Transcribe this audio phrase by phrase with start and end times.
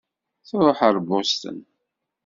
[0.47, 1.59] Tṛuḥ ar Boston.